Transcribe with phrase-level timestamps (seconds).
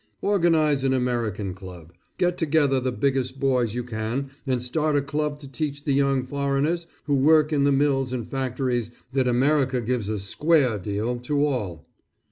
[0.23, 1.93] Organize an American Club.
[2.17, 6.23] Get together the biggest boys you can and start a club to teach the young
[6.23, 11.45] foreigners who work in the mills and factories that America gives a square deal to
[11.45, 11.85] all.